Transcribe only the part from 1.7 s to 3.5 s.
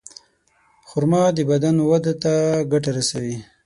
وده ته ګټه رسوي.